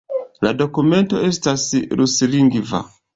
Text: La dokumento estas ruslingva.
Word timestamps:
La 0.45 0.53
dokumento 0.61 1.19
estas 1.27 1.65
ruslingva. 2.01 2.81